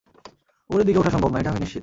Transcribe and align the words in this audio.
উপরের 0.69 0.85
দিকে 0.85 0.99
উঠা 0.99 1.11
সম্ভব 1.11 1.31
না, 1.31 1.37
এটা 1.39 1.49
আমি 1.49 1.59
নিশ্চিত। 1.59 1.79